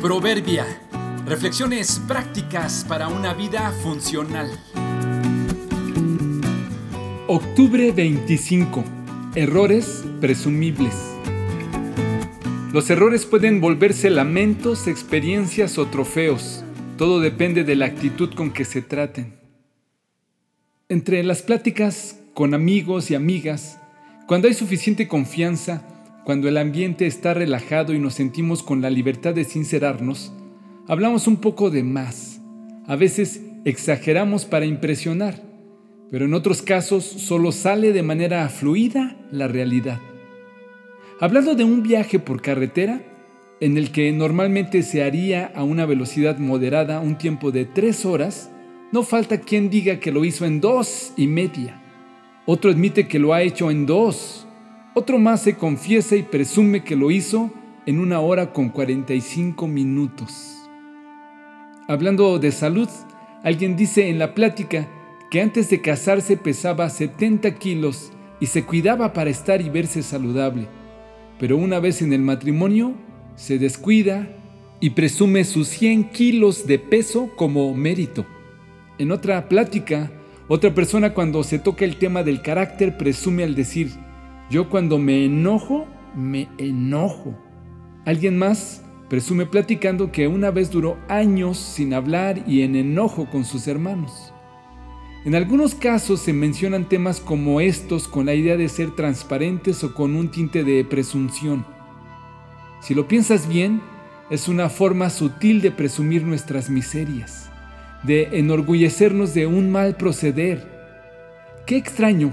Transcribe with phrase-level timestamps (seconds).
[0.00, 0.64] Proverbia.
[1.26, 4.48] Reflexiones prácticas para una vida funcional.
[7.26, 8.84] Octubre 25.
[9.34, 10.94] Errores presumibles.
[12.72, 16.62] Los errores pueden volverse lamentos, experiencias o trofeos.
[16.96, 19.34] Todo depende de la actitud con que se traten.
[20.88, 23.80] Entre las pláticas con amigos y amigas,
[24.28, 25.82] cuando hay suficiente confianza,
[26.28, 30.30] cuando el ambiente está relajado y nos sentimos con la libertad de sincerarnos,
[30.86, 32.42] hablamos un poco de más.
[32.86, 35.42] A veces exageramos para impresionar,
[36.10, 40.00] pero en otros casos solo sale de manera fluida la realidad.
[41.18, 43.00] Hablando de un viaje por carretera,
[43.60, 48.50] en el que normalmente se haría a una velocidad moderada un tiempo de tres horas,
[48.92, 51.80] no falta quien diga que lo hizo en dos y media.
[52.44, 54.44] Otro admite que lo ha hecho en dos.
[54.94, 57.50] Otro más se confiesa y presume que lo hizo
[57.86, 60.56] en una hora con 45 minutos.
[61.86, 62.88] Hablando de salud,
[63.42, 64.88] alguien dice en la plática
[65.30, 70.68] que antes de casarse pesaba 70 kilos y se cuidaba para estar y verse saludable.
[71.38, 72.94] Pero una vez en el matrimonio,
[73.36, 74.28] se descuida
[74.80, 78.26] y presume sus 100 kilos de peso como mérito.
[78.98, 80.10] En otra plática,
[80.48, 83.90] otra persona cuando se toca el tema del carácter presume al decir,
[84.50, 87.34] yo cuando me enojo, me enojo.
[88.06, 93.44] Alguien más presume platicando que una vez duró años sin hablar y en enojo con
[93.44, 94.32] sus hermanos.
[95.24, 99.92] En algunos casos se mencionan temas como estos con la idea de ser transparentes o
[99.92, 101.66] con un tinte de presunción.
[102.80, 103.82] Si lo piensas bien,
[104.30, 107.50] es una forma sutil de presumir nuestras miserias,
[108.04, 110.66] de enorgullecernos de un mal proceder.
[111.66, 112.30] Qué extraño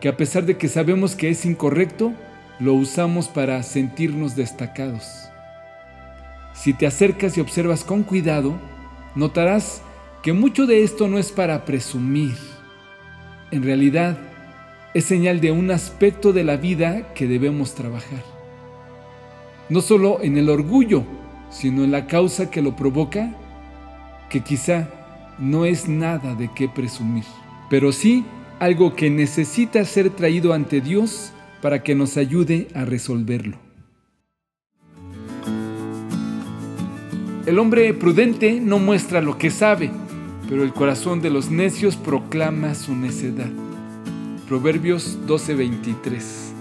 [0.00, 2.12] que a pesar de que sabemos que es incorrecto,
[2.58, 5.28] lo usamos para sentirnos destacados.
[6.54, 8.54] Si te acercas y observas con cuidado,
[9.14, 9.82] notarás
[10.22, 12.36] que mucho de esto no es para presumir.
[13.50, 14.18] En realidad,
[14.94, 18.40] es señal de un aspecto de la vida que debemos trabajar
[19.70, 21.04] no solo en el orgullo,
[21.48, 23.32] sino en la causa que lo provoca,
[24.28, 24.88] que quizá
[25.38, 27.24] no es nada de qué presumir,
[27.70, 28.24] pero sí
[28.60, 33.58] algo que necesita ser traído ante Dios para que nos ayude a resolverlo.
[37.46, 39.90] El hombre prudente no muestra lo que sabe,
[40.48, 43.50] pero el corazón de los necios proclama su necedad.
[44.46, 46.59] Proverbios 12:23